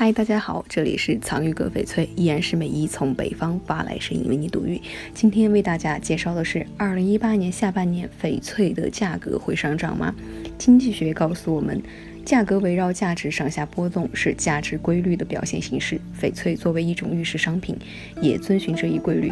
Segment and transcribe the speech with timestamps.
[0.00, 4.80] 嗨，大家好，这里是藏玉阁翡翠，依然是美伊从北方发来声音为你读玉。
[5.12, 10.14] 今天为大家介绍的是，二零一八年下半年翡翠的价格会上涨吗？
[10.56, 11.82] 经济学告诉我们，
[12.24, 16.00] 价格围绕价值上下波动是价值规律的表现形式。
[16.18, 17.76] 翡翠作为一种玉石商品，
[18.22, 19.30] 也遵循这一规律，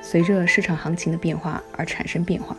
[0.00, 2.56] 随着市场行情的变化而产生变化。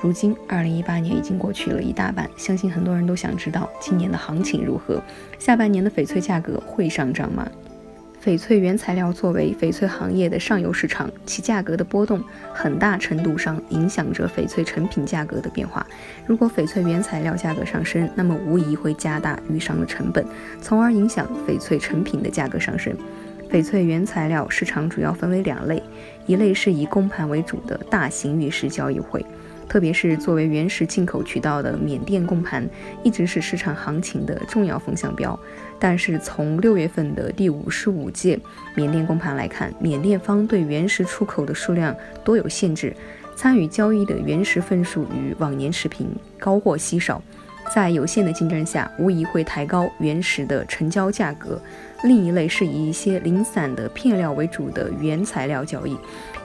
[0.00, 5.02] 如今，二零一八年已经过去了一大半，相信很多人都想知道今年的行情如何，
[5.38, 7.48] 下半年的翡翠价格会上涨吗？
[8.24, 15.86] 翡翠原材料作为翡翠行业的上游市场，其价格的波动很大程度上影响着翡翠成品价格的变化。
[16.26, 20.24] 如果翡翠原材料价格上升，那么无疑会加大玉商的成本，
[20.60, 22.94] 从而影响翡翠成品的价格上升。
[23.50, 25.82] 翡翠原材料市场主要分为两类，
[26.26, 29.24] 一类是以公盘为主的大型玉石交易会。
[29.68, 32.68] 特别是作为原石进口渠道的缅甸供盘，
[33.02, 35.38] 一直是市场行情的重要风向标。
[35.78, 38.38] 但是从六月份的第五十五届
[38.74, 41.94] 缅甸供盘来看，缅甸方对原石出口的数量
[42.24, 42.96] 多有限制，
[43.36, 47.22] 参与交易的原石份数与往年持平，高货稀少。
[47.74, 51.60] 在有限的竞争下，无疑会抬高原石的成交价格。
[52.02, 55.96] 另一类是以一些零散的片料为主的原材料交易，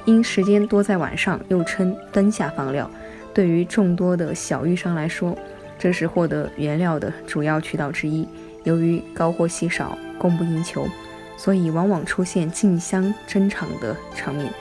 [0.03, 2.91] 因时间多在晚上，又称灯下放料。
[3.33, 5.37] 对于众多的小玉商来说，
[5.79, 8.27] 这是获得原料的主要渠道之一。
[8.63, 10.87] 由于高货稀少、供不应求，
[11.35, 14.51] 所以往往出现竞相争抢的场面。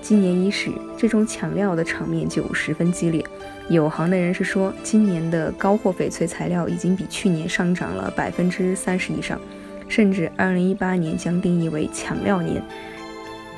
[0.00, 3.24] 今年伊始，这种抢料的场面就十分激烈。
[3.68, 9.40] 有行内人士说，今年的高货翡翠材料已经比去年上涨了百分之三十以上，
[9.88, 12.62] 甚至二零一八年将定义为抢料年。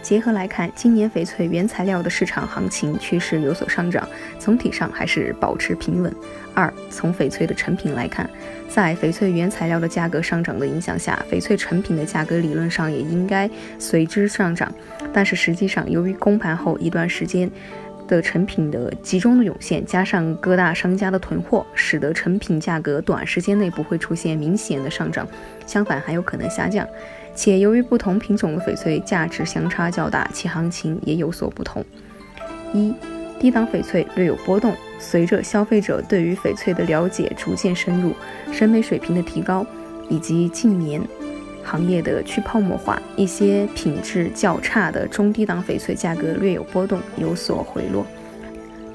[0.06, 6.14] 结合来看，今年翡翠原材料的市场行情趋势有所上涨，总体上还是保持平稳。
[6.54, 8.30] 二，从翡翠的成品来看，
[8.68, 14.72] 在翡翠原材料的价格上涨的影响下，翡翠成品的价格理论上也应该随之上涨。
[15.12, 17.50] 但是实际上，由于公盘后一段时间
[18.06, 25.26] 的成品的集中的涌现，加上各大商家的囤货，使得成品价格短时间内不会出现明显的上涨，
[25.66, 26.86] 相反还有可能下降。
[27.36, 31.84] 且由于不同品种的翡翠价值相差较大，其行情也有所不同。
[32.72, 32.92] 一、
[33.38, 34.74] 低档翡翠略有波动。
[34.98, 38.14] 随着消费者对于翡翠的了解逐渐深入，
[38.50, 39.64] 审美水平的提高，
[40.08, 40.98] 以及近年
[41.62, 48.06] 行业的去泡沫化，一些品质较差的中低档翡翠价格略有波动，有所回落。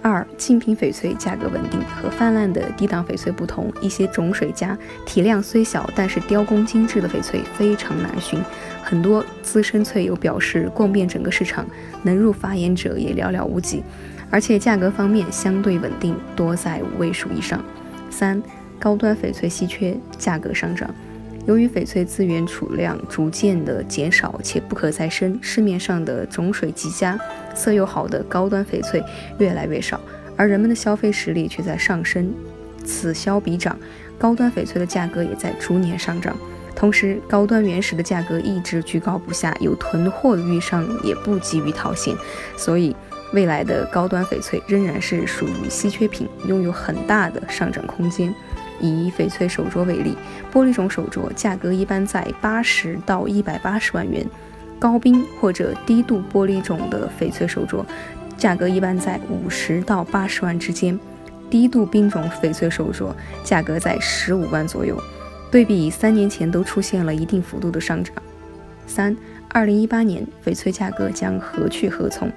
[0.02, 1.80] 二、精品翡翠价格稳定。
[2.02, 8.42] 和泛滥的低档翡翠不同，一些种水家体量虽小，但是雕工精致的翡翠非常难寻。
[8.82, 11.66] 很多资深翠友表示，逛遍整个市场，
[12.04, 13.84] 能入法眼者也寥寥无几。
[14.30, 17.64] 而且价格方面相对稳定，多在五位数以上。
[18.10, 18.42] 三、
[18.80, 20.90] 高端翡翠稀缺，价格上涨。
[21.48, 27.20] 由于翡翠资源储量逐渐的减少且不可再生，市面上的种水极佳、
[27.56, 29.04] 色又好的高端翡翠
[29.40, 30.00] 越来越少，
[30.38, 32.32] 而人们的消费实力却在上升，
[32.86, 33.78] 此消彼长，
[34.20, 36.36] 高端翡翠的价格也在逐年上涨。
[36.76, 42.16] 同时，高端原石的价格一直居高不下，有囤货的玉商也不急于套现，
[42.56, 42.96] 所以
[43.34, 48.34] 未来的高端翡翠仍然是属于稀缺品，拥有很大的上涨空间。
[48.82, 50.18] 以翡翠手镯为例，
[50.52, 54.26] 玻璃种手镯价格一般在八十到一百八十万元，
[54.80, 57.86] 高冰或者低度玻璃种的翡翠手镯
[58.38, 61.00] 价格一般在五十到八十万之间，
[61.50, 65.00] 低度冰种翡翠手镯价格在十五万左右。
[65.52, 68.16] 对比三年前都出现了一定幅度的上涨。
[68.88, 69.16] 三，
[69.50, 72.32] 二零一八年翡翠价格将何去何从？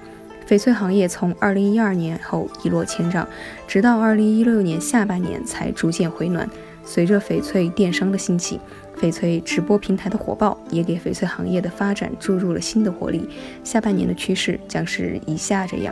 [0.47, 3.27] 翡翠行业从二零一二年后一落千丈，
[3.67, 6.47] 直到二零一六年下半年才逐渐回暖。
[6.83, 8.59] 随着翡翠电商的兴起，
[9.01, 13.27] 翡翠直播平台的火爆，也给翡翠行业的发展注入了新的活力。
[13.63, 15.91] 下半年的趋势将是以下这样。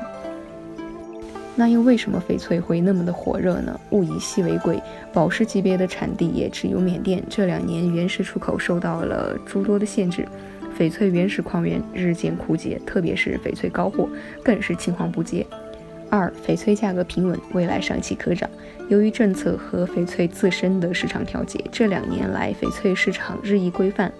[1.55, 3.79] 那又为什么翡翠会那么的火热呢？
[3.89, 4.79] 物以稀为贵，
[5.11, 7.23] 宝石级别的产地也只有缅甸。
[7.27, 10.27] 这两年原石出口受到了诸多的限制。
[10.77, 14.09] 翡翠原始矿源日渐枯竭，特别是翡翠高货
[14.43, 15.45] 更是青黄不接。
[16.09, 18.49] 二、翡翠价格平稳，未来尚期可涨。
[18.87, 24.11] 由于政策和翡翠自身的市场调节，这两年来翡翠市场日益规范，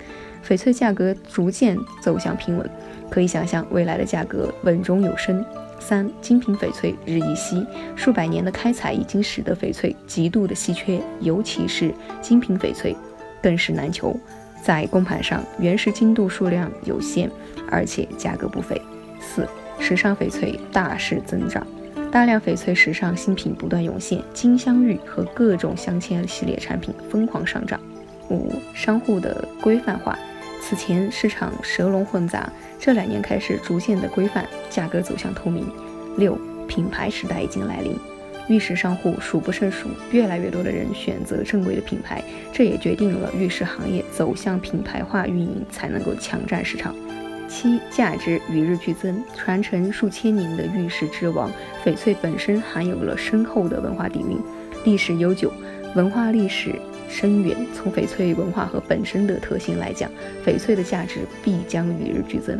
[0.48, 2.68] 翡翠价格逐渐走向平稳，
[3.10, 5.46] 可以想象未来的价格稳中有升。
[5.80, 7.64] 三、精品翡翠日益稀，
[7.96, 12.96] 数百年的开采已经使得翡翠极度的稀缺，尤其是精品翡翠
[13.42, 14.18] 更是难求。
[14.64, 17.30] 在公盘上，原石精度数量有限，
[17.70, 18.82] 而且价格不菲。
[19.20, 19.46] 四、
[19.78, 21.68] 时尚翡翠大势增长，
[22.10, 27.80] 大量翡翠时尚新品不断涌现，金镶玉和各种镶嵌系列产品疯狂上涨。
[28.30, 30.18] 五、商户的规范化，
[30.62, 32.50] 此前市场蛇龙混杂，
[32.80, 35.68] 这两年开始逐渐的规范，价格走向透明。
[36.18, 36.38] 六，
[36.68, 37.98] 品牌时代已经来临，
[38.48, 46.94] 玉石商户数不胜数，越来越多的人选择正规的品牌，这也决定了玉石行业走向品牌化运营才能够抢占市场。
[47.48, 51.52] 七，价值与日俱增，传承数千年的玉石之王
[51.86, 54.38] 翡翠本身含有了深厚的文化底蕴，
[54.84, 55.52] 历史悠久，
[55.96, 56.74] 文化历史
[57.08, 57.56] 深远。
[57.74, 60.10] 从翡翠文化和本身的特性来讲，
[60.46, 62.60] 翡翠的价值必将与日俱增。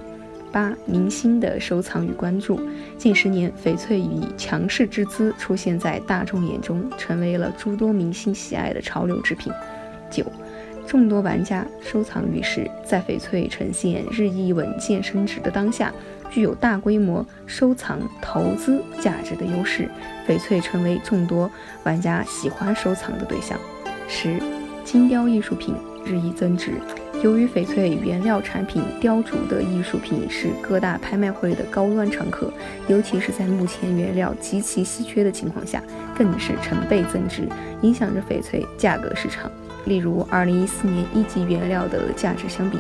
[0.54, 2.62] 八明星的收藏与关注，
[2.96, 9.52] 近十年，翡翠以强势之姿出现在大众眼中，成为了诸多明星喜爱的潮流制品。
[10.12, 10.24] 九，
[10.86, 15.92] 众多玩家收藏玉石，在翡翠呈现日益稳健升值的当下，
[16.30, 19.90] 具有大规模收藏投资价值的优势，
[20.28, 21.50] 翡翠成为众多
[21.84, 23.60] 玩家喜欢收藏的对象。
[24.08, 24.40] 十，
[24.84, 25.74] 精雕艺术品
[26.06, 26.74] 日益增值。
[27.24, 32.52] 由于翡翠原料产品雕琢的艺术品是各大拍卖会的高端常客，
[32.90, 35.82] 尤其是在目前原料极其稀缺的情况下，
[36.18, 37.48] 更是成倍增值，
[37.82, 39.50] 影响着翡翠价格市场。
[39.86, 42.78] 例如，二零一四年一级原料的价值相比，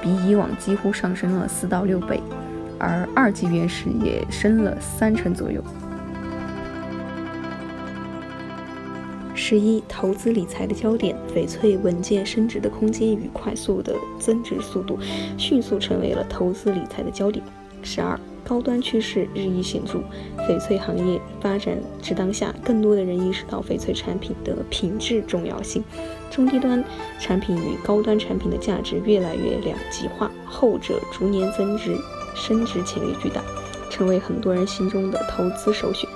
[0.00, 2.18] 比以往几乎上升了四到六倍，
[2.78, 5.62] 而二级原石也升了三成左右。
[9.34, 14.98] 十一投资理财的焦点，翡翠稳健升值的空间与快速的增值速度，
[15.36, 17.44] 迅速成为了投资理财的焦点。
[17.82, 19.98] 十二高端趋势日益显著，
[20.46, 25.82] 翡翠行业发展至当下，更多的人意识到翡翠产品的品质重要性，
[26.30, 26.84] 中低端
[27.18, 31.96] 产品与高端产品的价值越来越两极化，后者逐年增值，
[32.34, 33.42] 升值潜力巨大，
[33.90, 36.08] 成为很多人心中的投资首选。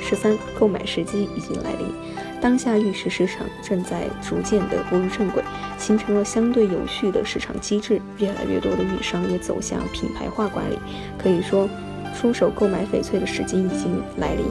[0.00, 1.86] 十三购买时机已经来临。
[2.40, 5.42] 当下玉石市场正在逐渐的步入正轨，
[5.76, 10.78] 形成了相对有序的市场机制，越来越多的玉商也走向品牌化管理。
[11.18, 11.68] 可以说，
[12.16, 14.44] 出手购买翡翠的时机已经来临。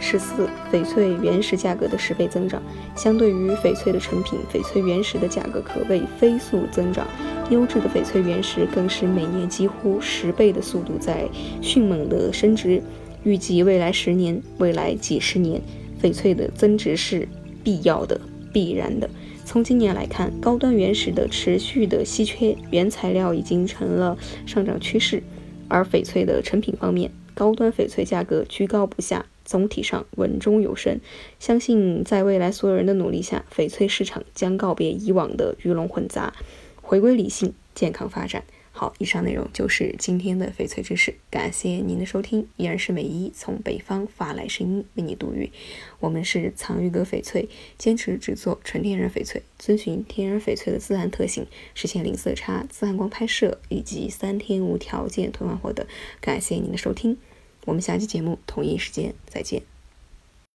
[0.00, 2.62] 十四，翡翠原石价格的十倍增长，
[2.94, 7.04] 相对于翡翠的成品，翡翠原石的价格可谓飞速增长。
[7.50, 11.28] 优质的翡翠原石更是每年几乎十倍的速度在
[11.60, 12.80] 迅猛的升值。
[13.24, 15.60] 预计未来十年、未来几十年。
[16.02, 17.28] 翡翠的增值是
[17.62, 18.20] 必要的、
[18.52, 19.08] 必然的。
[19.44, 24.16] 从今年来看，高端原石的持续的稀缺，原材料已经成了
[24.46, 25.22] 上涨趋势。
[25.68, 31.00] 而翡翠的成品方面，高端翡翠价格居高不下，总体上稳中有升。
[31.38, 36.32] 相信在未来所有人的努力下，翡翠市场将告别以往的鱼龙混杂，
[36.80, 38.44] 回归理性、健康发展。
[38.78, 45.50] 好，以上内容就是今天的翡翠知识，感谢您的收听，依然是美伊从北方发来声音为你读语。
[45.98, 51.44] 我们是藏玉阁翡翠，坚持只做纯天然翡翠，遵循天然翡翠的自然特性，
[51.74, 55.88] 实现零色差、自然光拍摄以及三天无条件退换货的。
[56.20, 57.18] 感谢您的收听，
[57.64, 59.77] 我们下期节目同一时间再见。